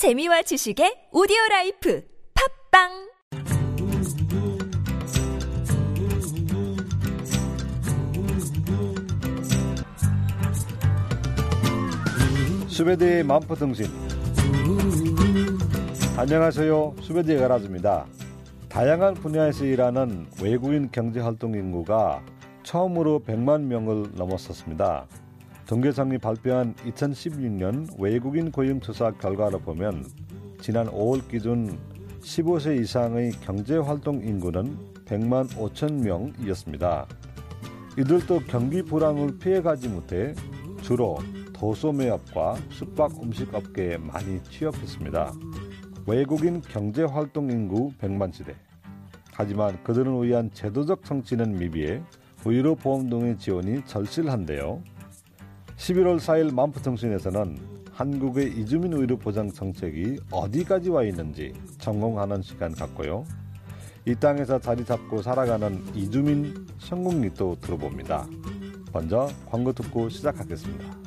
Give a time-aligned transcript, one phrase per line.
[0.00, 2.02] 재미와 지식의 오디오 라이프
[2.72, 2.88] 팟빵!
[12.66, 13.84] 수베드의 만포등신.
[16.16, 16.94] 안녕하세요.
[17.02, 18.06] 수베드의 가라즈입니다.
[18.70, 22.24] 다양한 분야에서 일하는 외국인 경제활동 인구가
[22.62, 25.06] 처음으로 100만 명을 넘었었습니다
[25.70, 30.04] 통계청이 발표한 2016년 외국인 고용 조사 결과를 보면
[30.60, 31.78] 지난 5월 기준
[32.22, 37.06] 15세 이상의 경제활동 인구는 100만 5천 명이었습니다.
[37.96, 40.34] 이들도 경기 불황을 피해가지 못해
[40.82, 41.18] 주로
[41.52, 45.32] 도소 매업과 숙박 음식 업계에 많이 취업했습니다.
[46.04, 48.56] 외국인 경제활동 인구 100만 시대.
[49.34, 52.02] 하지만 그들을 위한 제도적 정치는 미비해
[52.44, 54.82] 의료보험 등의 지원이 절실한데요.
[55.80, 57.58] 11월 4일 만푸통신에서는
[57.90, 63.24] 한국의 이주민 의료 보장 정책이 어디까지 와 있는지 전공하는 시간 갖고요.
[64.04, 68.28] 이 땅에서 자리 잡고 살아가는 이주민 성공리도 들어봅니다.
[68.92, 70.99] 먼저 광고 듣고 시작하겠습니다.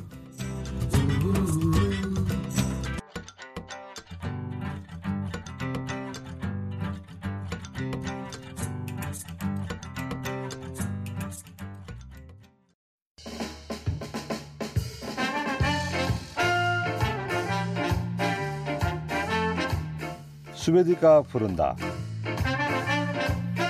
[20.63, 21.75] 수베디가 부른다.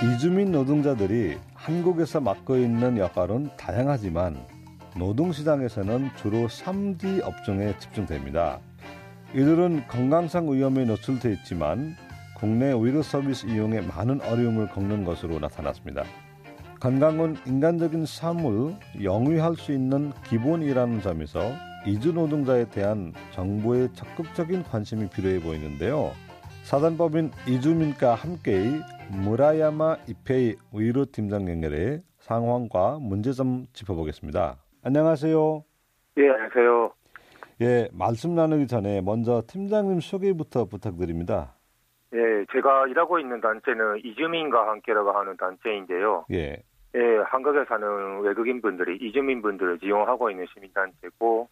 [0.04, 4.38] 이주민 노동자들이 한국에서 맡고 있는 역할은 다양하지만
[4.96, 8.60] 노동시장에서는 주로 3D 업종에 집중됩니다.
[9.32, 11.96] 이들은 건강상 위험에 노출돼 있지만
[12.38, 16.04] 국내 의료 서비스 이용에 많은 어려움을 겪는 것으로 나타났습니다.
[16.80, 21.54] 건강은 인간적인 삶을 영위할 수 있는 기본이라는 점에서
[21.88, 26.12] 이주 노동자에 대한 정부의 적극적인 관심이 필요해 보이는데요.
[26.64, 34.56] 사단법인 이주민과 함께의 무라야마 이페이 의료 팀장 연결해 상황과 문제점 짚어보겠습니다.
[34.81, 35.63] 안녕하세요.
[36.18, 36.94] 예, 안녕하세요.
[37.62, 41.53] 예, 말씀 나누기 전에 먼저 팀장님 소개부터 부탁드립니다.
[42.13, 46.25] 예, 제가 일하고 있는 단체는 이주민과 함께라고 하는 단체인데요.
[46.31, 46.63] 예.
[46.96, 51.50] 예, 한국에 사는 외국인 분들이 이주민 분들을 지원하고 있는 시민단체고,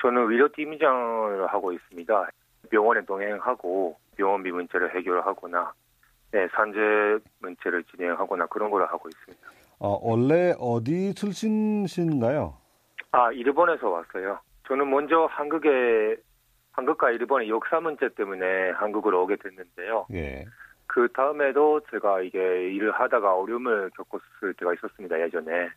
[0.00, 2.28] 저는 의료팀장을 하고 있습니다.
[2.70, 5.72] 병원에 동행하고 병원비 문제를 해결하거나
[6.32, 6.78] 네, 산재
[7.40, 9.48] 문제를 진행하거나 그런 걸 하고 있습니다.
[9.78, 12.54] 어, 원래 어디 출신신가요?
[13.12, 14.38] 아, 일본에서 왔어요.
[14.66, 16.16] 저는 먼저 한국에
[16.72, 20.06] 한국과 일본의 역사 문제 때문에 한국으로 오게 됐는데요.
[20.12, 20.44] 예.
[20.86, 25.18] 그 다음에도 제가 이게 일을 하다가 어려움을 겪었을 때가 있었습니다.
[25.20, 25.68] 예전에.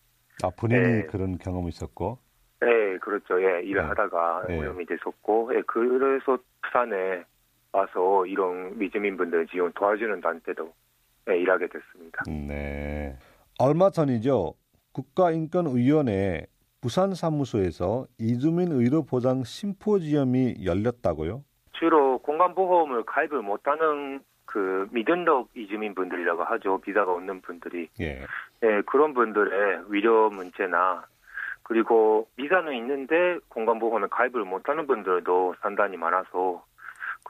[0.43, 1.05] 아, 본인이 네.
[1.05, 2.17] 그런 경험이 있었고.
[2.59, 3.41] 네, 그렇죠.
[3.41, 3.87] 예, 일을 네.
[3.87, 4.59] 하다가 네.
[4.59, 7.23] 어려움이 됐었고, 예, 그래서 부산에
[7.81, 10.73] 와서 이런 미주민분들 지원 도와주는 단체도
[11.29, 12.23] 예, 일하게 됐습니다.
[12.27, 13.15] 네.
[13.59, 14.55] 얼마 전이죠.
[14.93, 16.47] 국가인권위원회
[16.81, 21.43] 부산 사무소에서 이주민 의료 보장 심포지엄이 열렸다고요?
[21.73, 26.79] 주로 공간보험을 가입을 못하는 그 미등록 이주민 분들이라고 하죠.
[26.79, 27.87] 비자가 없는 분들이.
[28.01, 28.25] 예.
[28.63, 31.05] 예, 그런 분들의 위료 문제나
[31.63, 36.65] 그리고 비자는 있는데 공간보험을 가입을 못하는 분들도 상당히 많아서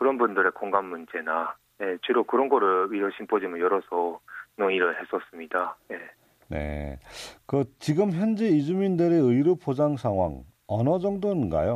[0.01, 4.19] 그런 분들의 공간 문제나 예, 주로 그런 거를 위료 심포지엄을 열어서
[4.57, 5.75] 논의를 했었습니다.
[5.91, 5.99] 예.
[6.47, 6.99] 네.
[7.45, 11.75] 그 지금 현재 이주민들의 의료 보장 상황 어느 정도인가요?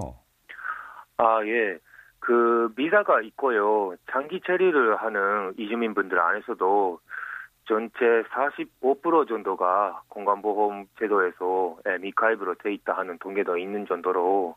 [1.17, 1.77] 아, 예.
[2.17, 3.93] 그 비자가 있고요.
[4.11, 6.99] 장기 체류를 하는 이주민분들 안에서도
[7.67, 14.55] 전체 45% 정도가 공간보험 제도에서 예, 미가입으로 돼 있다 하는 통계도 있는 정도로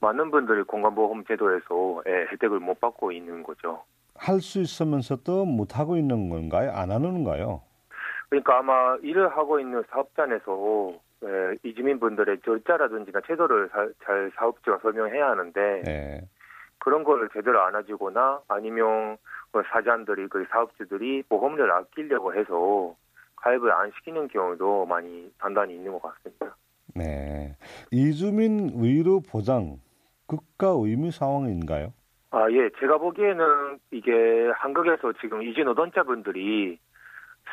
[0.00, 3.82] 많은 분들이 공간보험 제도에서 예, 혜택을 못 받고 있는 거죠.
[4.14, 6.72] 할 수 있으면서도 못 하고 있는 건가요?
[6.72, 7.62] 안 하는가요?
[8.28, 10.92] 그러니까 아마 일을 하고 있는 사업장에서
[11.24, 16.20] 예, 이주민 분들의 절차라든지나 제도를 잘, 잘 사업주가 설명해야 하는데 네.
[16.78, 19.18] 그런 거를 제대로 안 해주거나 아니면
[19.52, 22.94] 그 사장들이 그 사업주들이 보험료를 아끼려고 해서
[23.36, 26.56] 가입을 안 시키는 경우도 많이 단단히 있는 것 같습니다.
[26.94, 27.54] 네.
[27.90, 29.78] 이주민 의료 보장
[30.30, 31.92] 국가 의무 상황인가요?
[32.30, 32.70] 아, 예.
[32.78, 34.12] 제가 보기에는 이게
[34.54, 36.78] 한국에서 지금 이주 노동자분들이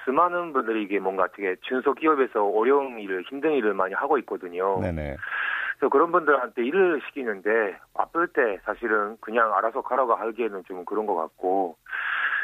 [0.06, 4.80] 수많은 분들이 이게 뭔가 되게 중소기업에서 어려운 일을, 힘든 일을 많이 하고 있거든요.
[4.80, 5.18] 네네.
[5.80, 11.16] 그래서 그런 분들한테 일을 시키는데 아플 때 사실은 그냥 알아서 가라고 하기에는 좀 그런 것
[11.16, 11.78] 같고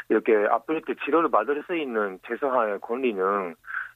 [0.08, 3.54] 이렇게 아플 때 치료를 받을 수 있는 최소한의 권리는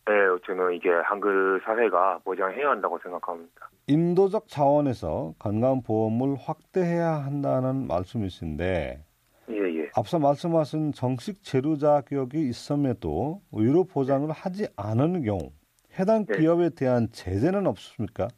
[0.08, 3.68] 예, 저는 이게 한글 사회가 보장해야 한다고 생각합니다.
[3.88, 9.04] 인도적 차원에서 건강보험을 확대해야 한다는 말씀이신데
[9.50, 9.90] 예, 예.
[9.96, 15.50] 앞서 말씀하신 정식 재료 자격이 있음에도 의료 보장을 하지 않은 경우
[15.98, 16.38] 해당 네.
[16.38, 18.28] 기업에 대한 제재는 없습니까?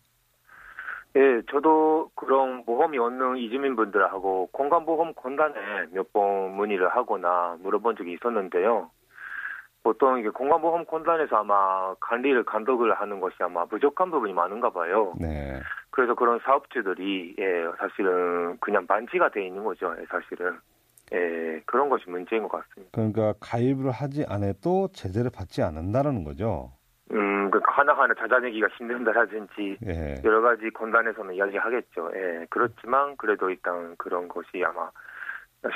[1.17, 5.55] 예, 저도 그런 보험이 없는 이주민 분들하고 건강보험 건단에
[5.93, 8.91] 몇 번 문의를 하거나 물어본 적이 있었는데요.
[9.83, 15.15] 보통 이게 건강보험 건단에서 아마 관리를 감독을 하는 것이 아마 부족한 부분이 많은가 봐요.
[15.19, 15.59] 네.
[15.91, 19.95] 그래서 그런 사업주들이 예, 사실은 그냥 반지가 돼 있는 거죠.
[19.99, 20.59] 예, 사실은.
[21.13, 22.91] 예, 그런 것이 문제인 것 같습니다.
[22.93, 26.73] 그러니까 가입을 하지 않아도 제재를 받지 않는다는 거죠.
[27.13, 30.15] 음, 그 하나하나 찾아내기가 힘든다라든지 예.
[30.23, 32.11] 여러 가지 건단에서는 이야기하겠죠.
[32.15, 34.89] 예, 그렇지만 그래도 일단 그런 것이 아마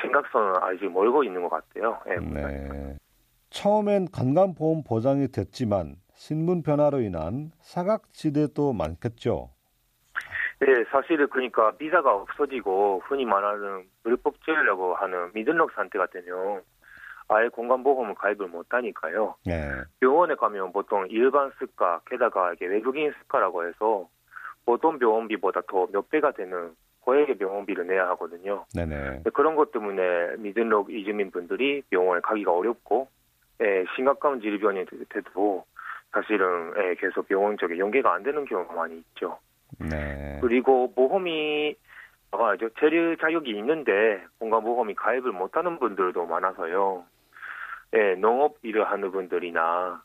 [0.00, 1.98] 심각성은 아직 멀고 있는 것 같아요.
[2.08, 2.96] 예, 네.
[3.54, 9.50] 처음엔 건강보험 보장이 됐지만 신분 변화로 인한 사각지대도 많겠죠.
[10.66, 16.62] 예, 사실은 그러니까 비자가 없어지고 흔히 말하는 불법제라고 하는 미등록 상태가 되면
[17.28, 19.36] 아예 건강보험을 가입을 못하니까요.
[19.46, 19.70] 네.
[20.00, 24.08] 병원에 가면 보통 일반 스카 게다가 이게 외국인 스카라고 해서
[24.66, 28.66] 보통 병원비보다 더 몇 배가 되는 고액의 병원비를 내야 하거든요.
[28.74, 29.22] 네네.
[29.32, 33.08] 그런 것 때문에 미등록 이주민 분들이 병원에 가기가 어렵고
[33.62, 35.64] 예, 심각한 질병이 돼도
[36.12, 39.38] 사실은 예, 계속 병원 쪽에 연계가 안 되는 경우가 많이 있죠.
[39.78, 40.38] 네.
[40.40, 41.76] 그리고 보험이
[42.30, 47.04] 뭐가죠 체류 자격이 있는데 건강보험이 가입을 못하는 분들도 많아서요.
[47.94, 50.02] 예, 농업 일을 하는 분들이나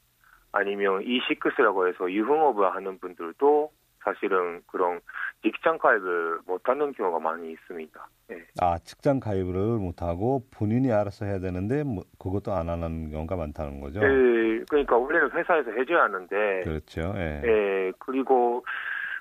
[0.52, 3.72] 아니면 이시크스라고 해서 유흥업을 하는 분들도
[4.14, 5.00] 사실은 그런
[5.44, 8.08] 직장 가입을 못하는 경우가 많이 있습니다.
[8.32, 8.36] 예.
[8.62, 14.00] 아 직장 가입을 못하고 본인이 알아서 해야 되는데 뭐, 그것도 안 하는 경우가 많다는 거죠.
[14.02, 17.14] 예, 그러니까 원래는 회사에서 해줘야 하는데, 그렇죠.
[17.16, 17.42] 예.
[17.44, 18.66] 예, 그리고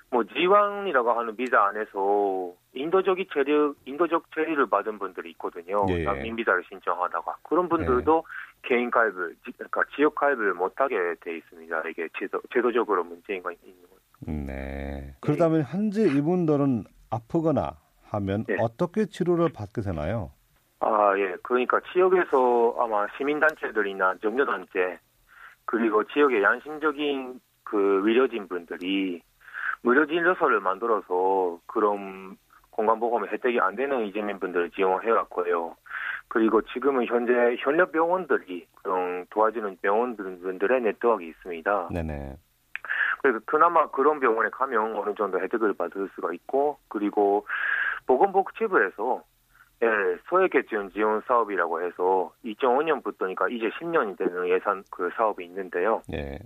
[0.09, 5.85] 뭐 지왕이라고 하는 비자 안에서 인도적 체류, 인도적 체류를 받은 분들이 있거든요.
[5.89, 6.03] 예, 예.
[6.03, 8.23] 난민 비자를 신청하다가 그런 분들도
[8.61, 11.81] 개인 가입을, 지- 그러니까 지역 가입을 못하게 돼 있습니다.
[11.89, 14.31] 이게 제도, 제도적으로 문제가 있는 거죠.
[14.31, 15.15] 네.
[15.21, 17.77] 그렇다면 현재 이분들은 아프거나
[18.11, 18.57] 하면 예.
[18.59, 20.31] 어떻게 치료를 받게 되나요?
[20.81, 21.35] 아, 예.
[21.41, 24.99] 그러니까 지역에서 아마 시민단체들이나 정려단체,
[25.65, 29.21] 그리고 지역의 양심적인 그 의료진 분들이
[29.81, 32.37] 무료 진료소를 만들어서 그런
[32.79, 35.75] 건강보험 혜택이 안 되는 이재민 분들을 지원해왔고요.
[36.29, 41.89] 그리고 지금은 현재 현역 병원들이 그런 도와주는 병원들의 네트워크가 있습니다.
[41.91, 42.37] 네네.
[43.21, 47.45] 그래서 그나마 그런 병원에 가면 어느 정도 혜택을 받을 수가 있고 그리고
[48.07, 49.23] 보건복지부에서
[49.81, 49.87] 예,
[50.29, 56.01] 소액계층 지원 사업이라고 해서 2005년부터니까 이제 10년이 되는 예산 그 사업이 있는데요.
[56.13, 56.39] 예.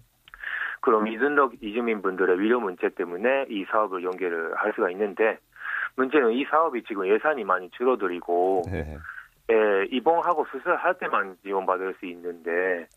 [0.81, 5.37] 그럼 미등록 이주민 분들의 위료 문제 때문에 이 사업을 연계를 할 수가 있는데
[5.95, 8.97] 문제는 이 사업이 지금 예산이 많이 줄어들이고 네.
[9.51, 12.87] 예, 입원하고 수술할 때만 지원받을 수 있는데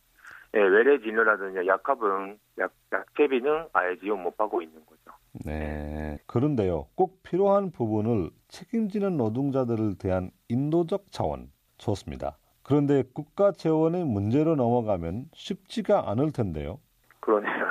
[0.54, 5.16] 예, 외래 진료라든지 약값은 약, 약제비는 아예 지원 못 받고 있는 거죠.
[5.44, 6.18] 네.
[6.26, 6.86] 그런데요.
[6.94, 12.38] 꼭 필요한 부분을 책임지는 노동자들을 대한 인도적 차원 좋습니다.
[12.62, 16.80] 그런데 국가 재원의 문제로 넘어가면 쉽지가 않을 텐데요.
[17.20, 17.66] 그러네요.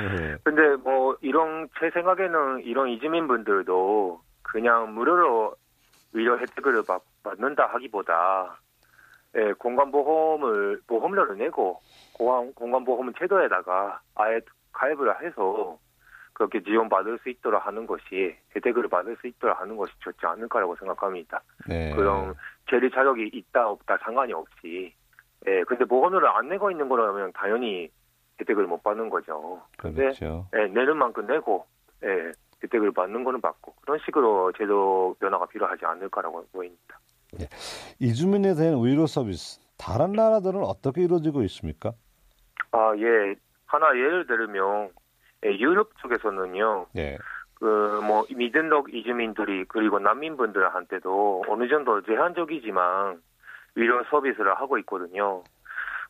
[0.00, 0.36] 예.
[0.42, 5.54] 근데 뭐 이런 제 생각에는 이런 이주민 분들도 그냥 무료로
[6.12, 8.58] 의료 혜택을 받, 받는다 하기보다
[9.36, 11.80] 예, 공간보험을 보험료를 내고
[12.12, 14.40] 공간, 공간보험 제도에다가 아예
[14.72, 15.78] 가입을 해서
[16.34, 21.42] 그렇게 지원받을 수 있도록 하는 것이 혜택을 받을 수 있도록 하는 것이 좋지 않을까라고 생각합니다.
[21.66, 21.94] 네.
[21.94, 22.34] 그런
[22.68, 24.94] 재리 자격이 있다 없다 상관이 없이
[25.46, 27.90] 예, 근데 보험료를 안 내고 있는 거라면 당연히
[28.40, 29.62] 혜택을 못 받는 거죠.
[29.78, 30.46] 근데 그렇죠.
[30.54, 31.66] 예, 내는 만큼 내고
[32.04, 36.98] 예, 혜택을 받는 거는 받고 그런 식으로 제도 변화가 필요하지 않을까라고 보입니다.
[37.98, 41.92] 이주민에 대한 의료 서비스 다른 나라들은 어떻게 이루어지고 있습니까?
[42.72, 43.34] 아, 예.
[43.66, 44.90] 하나 예를 들면
[45.44, 46.86] 예, 유럽 쪽에서는요.
[46.96, 47.18] 예.
[47.54, 53.22] 그뭐 미등록 이주민들이 그리고 난민분들한테도 어느 정도 제한적이지만
[53.76, 55.42] 의료 서비스를 하고 있거든요.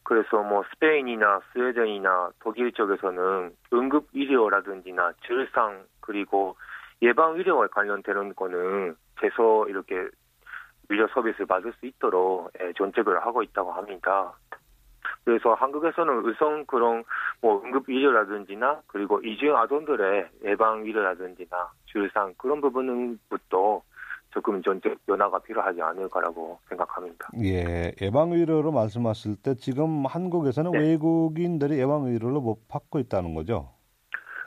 [0.04, 6.56] 그래서 뭐 스페인이나 스웨덴이나 독일 쪽에서는 응급 의료라든지나 질상 그리고
[7.02, 10.08] 예방 의료와 관련되는 거는 제서 이렇게
[10.88, 14.32] 의료 서비스를 받을 수 있도록 예, 정책을 하고 있다고 합니다.
[15.24, 17.04] 그래서 한국에서는 의성 그런
[17.40, 23.82] 뭐 응급 의료라든지나 그리고 이주인 아동들의 예방 의료라든지나 질상 그런 부분부터
[24.32, 27.28] 조금 전적 변화가 필요하지 않을까라고 생각합니다.
[27.42, 30.78] 예, 예방 의료로 말씀하실 때 지금 한국에서는 네.
[30.78, 33.70] 외국인들이 예방 의료를 못 받고 있다는 거죠?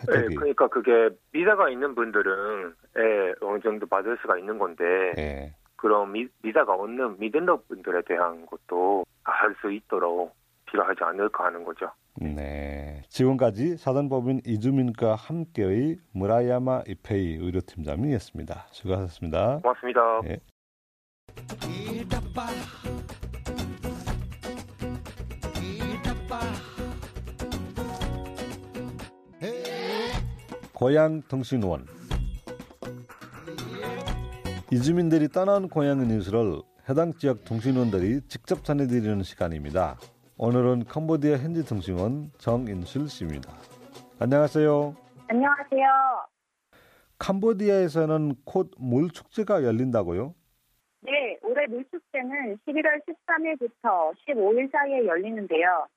[0.08, 0.36] 네, 혜택이.
[0.36, 4.84] 그러니까 그게 비자가 있는 분들은 예, 어느 정도 받을 수가 있는 건데
[5.18, 5.54] 예.
[5.76, 11.90] 그런 미, 비자가 없는 미등록 분들에 대한 것도 할 수 있도록 필요하지 않을까 하는 거죠.
[12.22, 13.02] 네.
[13.10, 18.68] 지금까지 사단법인 이주민과 함께의 무라야마 이페이 의료팀장이었습니다.
[18.72, 19.60] 수고하셨습니다.
[19.60, 20.00] 고맙습니다.
[20.26, 20.40] 예.
[30.74, 31.86] 고향 통신원
[34.72, 39.98] 이주민들이 떠난 고향의 뉴스를 해당 지역 통신원들이 직접 전해드리는 시간입니다.
[40.38, 43.54] 오늘은 캄보디아 현지 통신원 정인술 씨입니다.
[44.20, 44.94] 안녕하세요.
[45.30, 45.88] 안녕하세요.
[47.20, 50.36] 캄보디아에서는 곧 물축제가 열린다고요?
[51.04, 55.88] 네, 올해 물축제는 11월 13일부터 15일 사이에 열리는데요.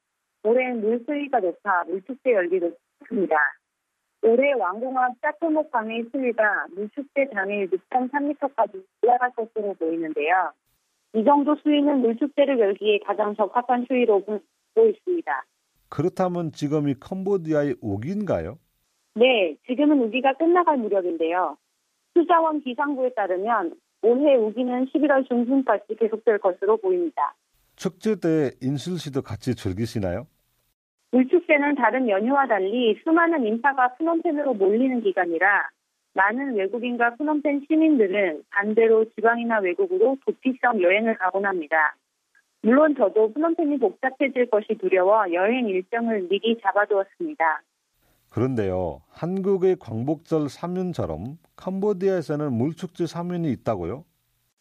[0.45, 3.37] 올해는 물 수위가 높아 물축제 열기도 좋습니다.
[4.23, 10.53] 올해 왕궁암 짜토목 강의 수위가 물축제 당일 6.3m까지 올라갈 것으로 보이는데요.
[11.15, 15.45] 이 정도 수위는 물축제를 열기에 가장 적합한 수위로 보고 있습니다.
[15.89, 18.59] 그렇다면 지금이 캄보디아의 우기인가요?
[19.15, 21.57] 네, 지금은 우기가 끝나갈 무렵인데요.
[22.15, 27.35] 수자원 기상부에 따르면 올해 우기는 11월 중순까지 계속될 것으로 보입니다.
[27.75, 30.27] 축제 때 인술 씨도 같이 즐기시나요?
[31.11, 35.71] 물축제는 다른 연휴와 달리 수많은 인파가 프놈펜으로 몰리는 기간이라
[36.19, 41.95] 많은 외국인과 프놈펜 시민들은 반대로 지방이나 외국으로 도피성 여행을 가곤 합니다.
[42.61, 47.63] 물론 저도 프놈펜이 복잡해질 것이 두려워 여행 일정을 미리 잡아두었습니다.
[48.33, 54.05] 그런데요, 한국의 광복절 사면처럼 캄보디아에서는 물축제 사면이 있다고요?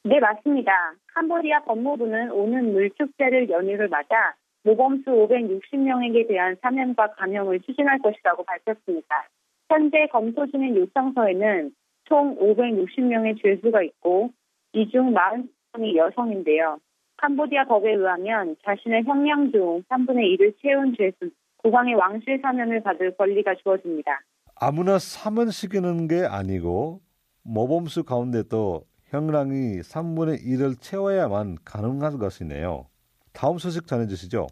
[0.04, 0.72] 네, 맞습니다.
[1.16, 9.28] 캄보디아 법무부는 오는 물축제를 연휴를 맞아 모범수 560명에게 대한 사면과 감형을 추진할 것이라고 밝혔습니다.
[9.70, 11.72] 현재 검토 중인 요청서에는
[12.06, 14.32] 총 560명의 죄수가 있고
[14.74, 16.80] 이 중 40명이 여성인데요.
[17.18, 23.56] 캄보디아 법에 의하면 자신의 형량 중 3분의 1을 채운 죄수, 국왕의 왕실 사면을 받을 권리가
[23.64, 24.22] 주어집니다.
[24.56, 27.02] 아무나 사면 시키는 게 아니고
[27.44, 32.86] 모범수 가운데도 형량이 3분의 1을 채워야만 가능한 것이네요.
[33.34, 34.48] 다음 소식 전해주시죠.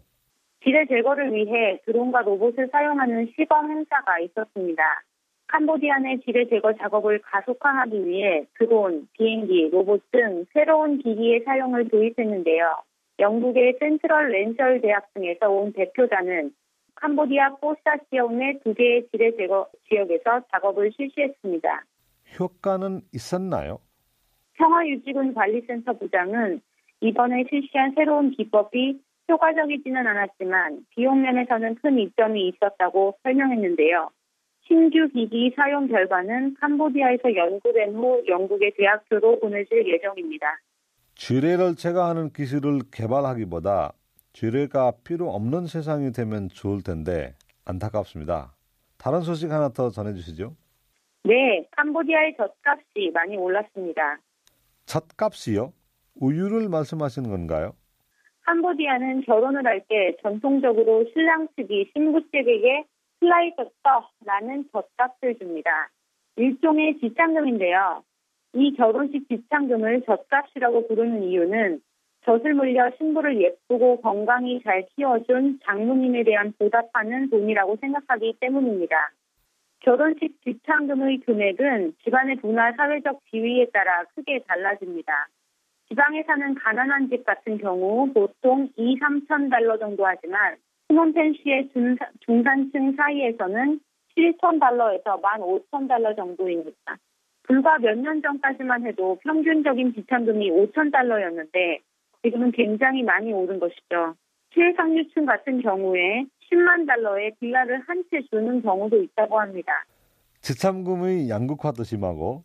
[0.66, 4.82] 지뢰 제거를 위해 드론과 로봇을 사용하는 시범 행사가 있었습니다.
[5.46, 12.82] 캄보디아 내 지뢰 제거 작업을 가속화하기 위해 드론, 비행기, 로봇 등 새로운 기기의 사용을 도입했는데요.
[13.20, 16.50] 영국의 센트럴 렌셜 대학 등에서 온 대표단은
[16.96, 21.84] 캄보디아 포스타시온 내두 개의 지뢰 제거 지역에서 작업을 실시했습니다.
[22.40, 23.78] 효과는 있었나요?
[24.54, 26.60] 평화유지군 관리센터 부장은
[27.02, 34.10] 이번에 실시한 새로운 기법이 효과적이지는 않았지만 비용 면에서는 큰 이점이 있었다고 설명했는데요.
[34.66, 40.46] 신규 기기 사용 결과는 캄보디아에서 연구된 후 영국의 대학교로 보내질 예정입니다.
[41.14, 43.92] 쥐뢰를 제거하는 기술을 개발하기보다
[44.32, 48.52] 쥐뢰가 필요 없는 세상이 되면 좋을 텐데 안타깝습니다.
[48.98, 50.54] 다른 소식 하나 더 전해주시죠.
[51.24, 54.18] 네, 캄보디아의 젖값이 많이 올랐습니다.
[54.84, 55.72] 젖값이요?
[56.20, 57.74] 우유를 말씀하시는 건가요?
[58.46, 62.84] 캄보디아는 결혼을 할 때 전통적으로 신랑 측이 신부 측에게
[63.20, 65.90] 슬라이더떠라는 젖값을 줍니다.
[66.36, 68.02] 일종의 지참금인데요.
[68.54, 71.80] 이 결혼식 지참금을 젖값이라고 부르는 이유는
[72.24, 79.12] 젖을 물려 신부를 예쁘고 건강히 잘 키워준 장모님에 대한 보답하는 돈이라고 생각하기 때문입니다.
[79.80, 85.28] 결혼식 지참금의 금액은 집안의 문화 사회적 지위에 따라 크게 달라집니다.
[85.88, 90.56] 지방에 사는 가난한 집 같은 경우 보통 2, 3천 달러 정도 하지만
[91.72, 93.80] 중산, 중산층 사이에서는
[94.16, 96.96] 7천 달러에서 1만 5천 달러 정도입니다.
[97.44, 101.80] 불과 몇 년 전까지만 해도 평균적인 지참금이 5천 달러였는데
[102.22, 104.14] 지금은 굉장히 많이 오른 것이죠.
[104.54, 109.72] 최상류층 같은 경우에 10만 달러에 빌라를 한 채 주는 경우도 있다고 합니다.
[110.40, 112.42] 지참금의 양극화도 심하고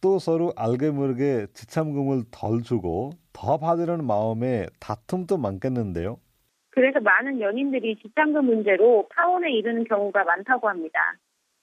[0.00, 6.18] 또 서로 알게 모르게 지참금을 덜 주고 더 받으려는 마음에 다툼도 많겠는데요.
[6.70, 10.98] 그래서 많은 연인들이 지참금 문제로 파혼에 이르는 경우가 많다고 합니다.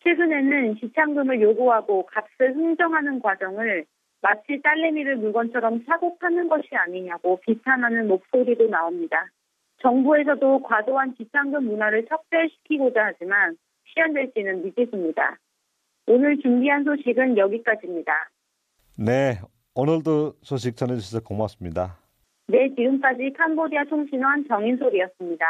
[0.03, 3.85] 최근에는 지참금을 요구하고 값을 흥정하는 과정을
[4.21, 9.27] 마치 딸내미를 물건처럼 사고 파는 것이 아니냐고 비판하는 목소리도 나옵니다.
[9.81, 15.37] 정부에서도 과도한 지참금 문화를 척결시키고자 하지만 실현될 지는 미지수입니다.
[16.09, 18.13] 오늘 준비한 소식은 여기까지입니다.
[18.97, 19.39] 네,
[19.75, 21.97] 오늘도 소식 전해주셔서 고맙습니다.
[22.47, 25.45] 네, 지금까지 캄보디아 통신원 정인솔이었습니다.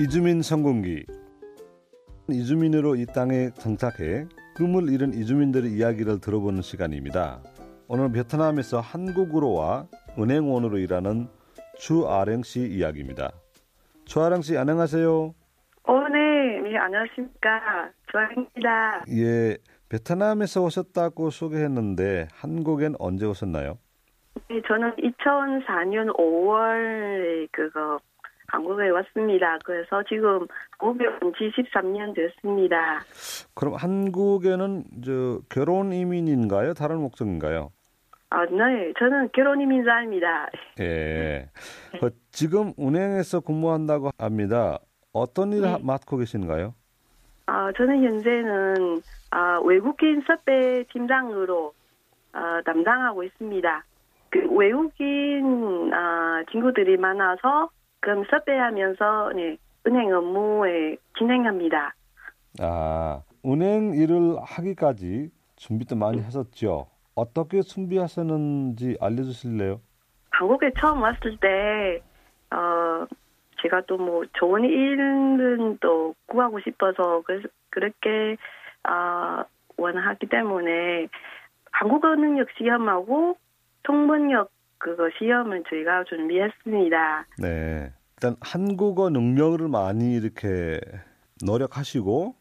[0.00, 1.04] 이주민 성공기
[2.30, 7.42] 이주민으로 이 땅에 정착해 꿈을 이룬 이주민들의 이야기를 들어보는 시간입니다.
[7.88, 9.86] 오늘 베트남에서 한국으로 와
[10.18, 11.28] 은행원으로 일하는
[11.78, 13.32] 추아랭 씨 이야기입니다.
[14.04, 15.34] 추아랭 씨 안녕하세요.
[15.84, 16.60] 어, 네.
[16.62, 17.90] 네, 안녕하십니까.
[18.10, 19.04] 조아입니다.
[19.10, 19.56] 예,
[19.88, 23.78] 베트남에서 오셨다고 소개했는데 한국엔 언제 오셨나요?
[24.48, 27.98] 네, 저는 2004년 5월에 그거
[28.48, 29.58] 한국에 왔습니다.
[29.64, 30.46] 그래서 지금
[30.78, 33.00] 한국에 온지 13년 됐습니다.
[33.54, 36.74] 그럼 한국에는 저 결혼 이민인가요?
[36.74, 37.70] 다른 목적인가요?
[38.34, 38.92] 아, 네.
[38.98, 40.48] 저는 결혼 이민자입니다.
[40.80, 41.48] 예.
[42.00, 44.80] 그 지금 은행에서 근무한다고 합니다.
[45.12, 45.78] 어떤 일 네.
[45.80, 46.74] 맡고 계신가요?
[47.46, 51.74] 아, 저는 현재는 아, 외국인 섭외 팀장으로
[52.32, 53.84] 아, 담당하고 있습니다.
[54.30, 61.94] 그 외국인 아, 친구들이 많아서 그럼 섭외하면서 네, 은행 업무에 진행합니다.
[62.60, 66.88] 아, 은행 일을 하기까지 준비도 많이 하셨죠.
[67.14, 69.80] 어떻게 준비하셨는지 알려주실래요?
[70.30, 72.02] 한국에 처음 왔을 때,
[72.54, 73.06] 어,
[73.62, 78.36] 제가 또 뭐 좋은 일은 또 구하고 싶어서 그래서 그렇게,
[78.88, 79.44] 어,
[79.76, 81.08] 원하기 때문에
[81.72, 83.36] 한국어 능력 시험하고
[83.84, 87.26] 통번역 그거 시험을 저희가 준비했습니다.
[87.40, 87.92] 네.
[88.16, 90.78] 일단 한국어 능력을 많이 이렇게
[91.44, 92.34] 노력하시고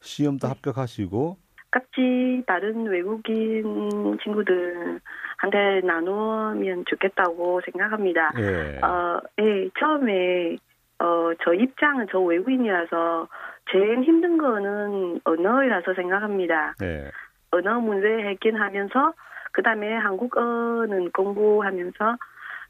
[0.00, 1.36] 시험도 합격하시고
[1.70, 8.32] 같이 다른 외국인 친구들한테 나누면 좋겠다고 생각합니다.
[8.38, 8.78] 예.
[8.84, 10.56] 어, 예, 처음에,
[10.98, 13.28] 어, 저 입장은 저 외국인이라서
[13.70, 16.74] 제일 힘든 거는 언어이라서 생각합니다.
[16.80, 17.10] 네.
[17.52, 19.12] 언어 문제 해결하면서,
[19.52, 22.16] 그 다음에 한국어는 공부하면서,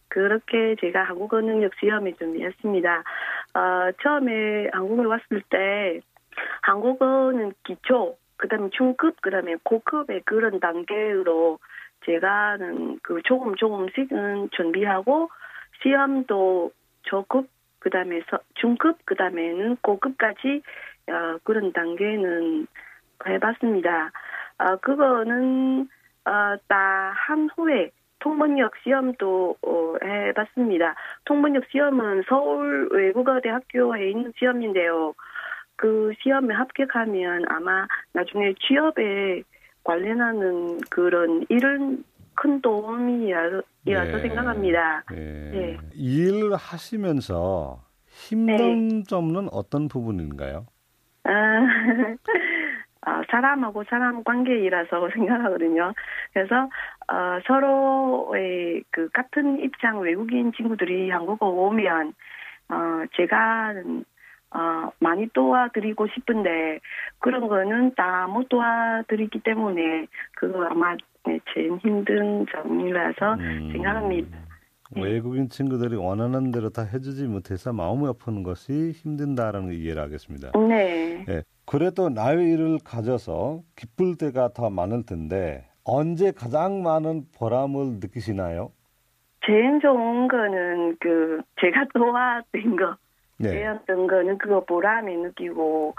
[0.09, 3.03] 그렇게 제가 한국어 능력 시험을 준비했습니다.
[3.55, 6.01] 어, 처음에 한국에 왔을 때,
[6.63, 11.59] 한국어는 기초, 그 다음에 중급, 그 다음에 고급의 그런 단계로
[12.07, 15.29] 제가는 그 조금 조금씩은 준비하고
[15.83, 16.73] 시험도
[17.03, 17.51] 저급,
[17.81, 18.23] 그 다음에
[18.55, 20.63] 중급, 그 다음에는 고급까지
[21.09, 22.67] 어, 그런 단계는
[23.27, 24.11] 해봤습니다.
[24.57, 25.87] 어, 그거는
[26.25, 30.95] 어, 다한 후에 통번역 시험도 어, 해봤습니다.
[31.27, 35.13] 통번역 시험은 서울 외국어대학교에 있는 시험인데요.
[35.81, 39.43] 그 시험에 합격하면 아마 나중에 취업에
[39.83, 44.21] 관련하는 그런 일은 큰 도움이라서 네.
[44.21, 45.05] 생각합니다.
[45.13, 45.17] 예.
[45.17, 45.79] 네.
[45.95, 50.67] 일 하시면서 힘든 점은 어떤 부분인가요?
[51.25, 51.31] 아,
[53.01, 55.95] 아, 사람하고 사람 관계이라서 생각하거든요.
[56.35, 56.69] 그래서
[57.09, 62.13] 어, 서로의 그 같은 입장 외국인 친구들이 한국에 오면
[62.69, 63.75] 어, 제가
[64.53, 66.81] 어, 많이 도와드리고 싶은데
[67.19, 74.39] 그런 거는 다 못 도와드리기 때문에 그거 아마 네, 제일 힘든 점이라서 음, 생각합니다.
[74.93, 75.03] 네.
[75.03, 80.51] 외국인 친구들이 원하는 대로 다 해주지 못해서 마음이 아프는 것이 힘든다라는 걸 이해를 하겠습니다.
[80.69, 81.25] 네.
[81.29, 81.43] 예.
[81.67, 88.73] 그래도 나의 일을 가져서 기쁠 때가 더 많을 텐데 언제 가장 많은 보람을 느끼시나요?
[89.47, 92.97] 제일 좋은 거는 그 제가 도와드린 거
[93.41, 93.51] 네.
[93.51, 95.95] 배웠던 거는 그거 보람이 느끼고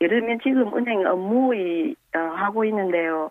[0.00, 3.30] 예를 들면 지금 은행 업무에 어, 하고 있는데요.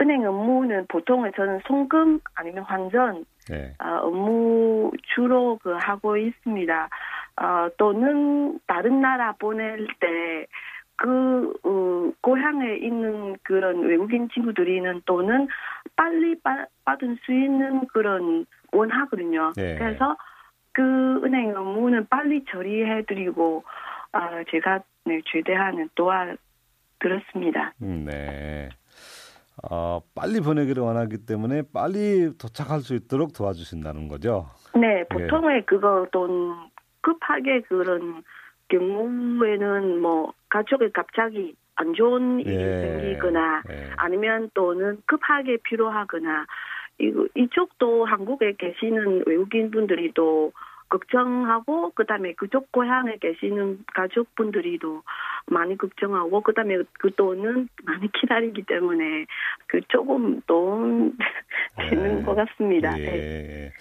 [0.00, 3.74] 은행 업무는 보통은 저는 송금 아니면 환전 네.
[3.82, 6.88] 어, 업무 주로 그 하고 있습니다.
[7.38, 10.46] 어, 또는 다른 나라 보낼 때
[10.96, 15.46] 그, 어, 고향에 있는 그런 외국인 친구들이는 또는
[15.94, 19.52] 빨리 빠, 받을 수 있는 그런 원하거든요.
[19.56, 19.76] 네.
[19.76, 20.16] 그래서
[20.76, 20.82] 그
[21.24, 23.64] 은행 업무는 빨리 처리해드리고,
[24.12, 27.72] 아, 제가 네, 최대한 도와드렸습니다.
[27.80, 28.68] 음, 네.
[29.70, 34.50] 어, 빨리 보내기를 원하기 때문에 빨리 도착할 수 있도록 도와주신다는 거죠.
[34.74, 36.54] 네, 보통의 그거 돈
[37.00, 38.22] 급하게 그런
[38.68, 42.80] 경우에는 뭐 가족이 갑자기 안 좋은 일이 예.
[42.82, 43.90] 생기거나 예.
[43.96, 46.44] 아니면 또는 급하게 필요하거나
[46.98, 50.52] 이쪽도 한국에 계시는 외국인 분들이 또
[50.88, 55.02] 걱정하고 그다음에 그쪽 고향에 계시는 가족분들이도
[55.46, 59.26] 많이 걱정하고 그다음에 그 돈은 많이 기다리기 때문에
[59.66, 61.16] 그 조금 돈
[61.76, 62.22] 되는 네.
[62.22, 62.98] 것 같습니다.
[62.98, 63.04] 예.
[63.04, 63.72] 네.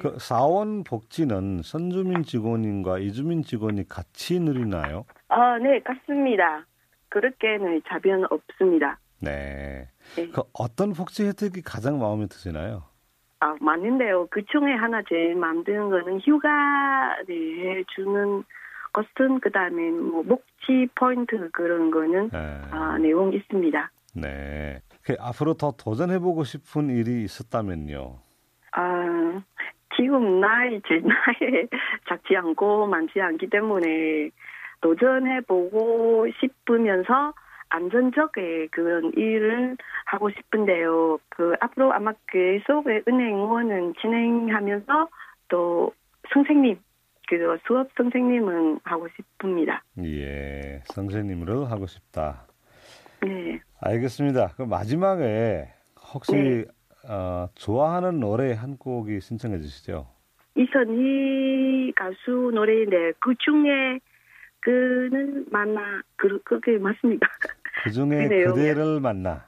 [0.00, 5.04] 그 사원 복지는 선주민 직원인과 이주민 직원이 같이 누리나요?
[5.28, 6.64] 아, 네, 같습니다.
[7.08, 8.98] 그렇게는 자비는 없습니다.
[9.24, 9.88] 네.
[10.16, 10.28] 네.
[10.28, 12.84] 그 어떤 복지 혜택이 가장 마음에 드시나요?
[13.40, 14.26] 아, 맞는데요.
[14.30, 18.44] 그 중에 하나 제일 마음 드는 거는 휴가를 주는
[18.92, 22.60] 것은 그다음에 뭐 복지 포인트 그런 거는 네.
[22.70, 23.90] 아, 내용 있습니다.
[24.14, 24.80] 네.
[25.02, 28.18] 그 앞으로 더 도전해보고 싶은 일이 있었다면요.
[28.72, 29.42] 아,
[29.96, 31.68] 지금 나이, 제 나이에
[32.08, 34.30] 작지 않고 많지 않기 때문에
[34.80, 37.32] 도전해보고 싶으면서
[37.68, 41.18] 안전적인 그런 일을 하고 싶은데요.
[41.28, 45.08] 그 앞으로 아마 계속 은행 응원은 진행하면서
[45.48, 45.92] 또
[46.32, 46.78] 선생님,
[47.28, 49.82] 그 수업 선생님은 하고 싶습니다.
[50.02, 52.46] 예, 선생님으로 하고 싶다.
[53.22, 53.60] 네.
[53.80, 54.54] 알겠습니다.
[54.56, 55.68] 그 마지막에
[56.14, 56.64] 혹시 네.
[57.08, 60.06] 어, 좋아하는 노래 한 곡이 신청해 주시죠.
[60.56, 63.98] 이선희 가수 노래인데 그 중에
[64.64, 67.28] 그는 만나 그 그게 맞습니까?
[67.84, 68.44] 그 중에 그?
[68.46, 69.44] 그대를 만나.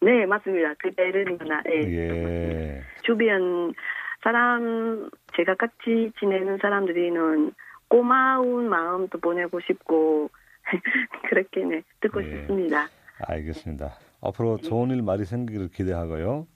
[0.00, 0.74] 네 맞습니다.
[0.74, 1.60] 그대를 만나.
[1.68, 1.82] 예.
[1.82, 2.82] 예.
[3.02, 3.74] 주변
[4.22, 7.52] 사람 제가 같이 지내는 사람들이는
[7.88, 10.30] 고마운 마음도 보내고 싶고
[11.28, 12.30] 그렇게 네 듣고 예.
[12.30, 12.86] 싶습니다.
[13.26, 13.90] 알겠습니다.
[14.22, 16.46] 앞으로 좋은 일 많이 생기기를 기대하고요.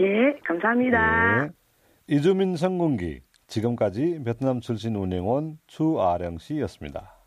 [0.00, 1.44] 예 감사합니다.
[1.44, 1.50] 예.
[2.06, 7.21] 이주민 성공기 지금까지 베트남 출신 운행원 추아령 씨였습니다.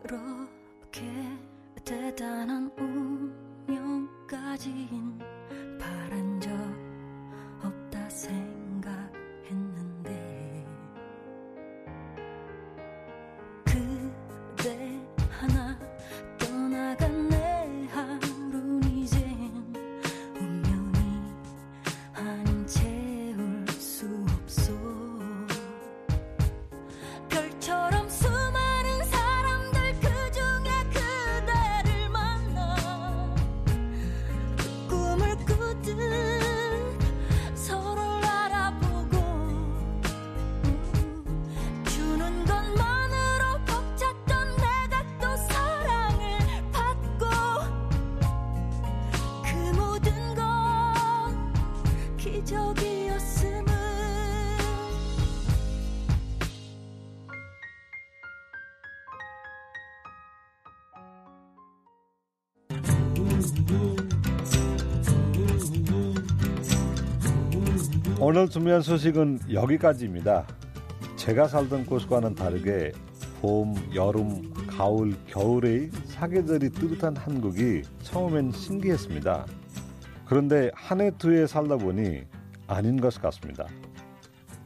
[0.00, 1.02] 그렇게
[1.84, 5.35] 대단한 운명까진 바
[68.28, 70.44] 오늘 준비한 소식은 여기까지입니다.
[71.14, 72.90] 제가 살던 곳과는 다르게
[73.40, 79.46] 봄, 여름, 가을, 겨울의 사계절이 뚜렷한 한국이 처음엔 신기했습니다.
[80.24, 82.22] 그런데 한 해 두 해 살다 보니
[82.66, 83.64] 아닌 것 같습니다.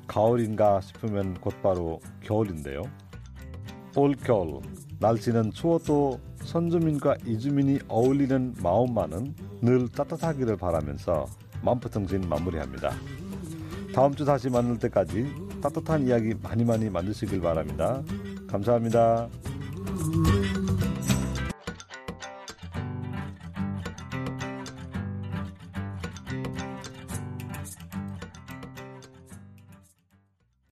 [0.06, 2.84] 가을인가 싶으면 곧바로 겨울인데요.
[3.94, 4.62] 올 겨울
[5.00, 11.26] 날씨는 추워도 선주민과 이주민이 어울리는 마음만은 늘 따뜻하기를 바라면서
[11.62, 12.94] 만프통신 마무리합니다.
[13.94, 15.26] 다음 주 다시 만날 때까지
[15.60, 18.02] 따뜻한 이야기 많이 많이 만드시길 바랍니다.
[18.48, 19.28] 감사합니다.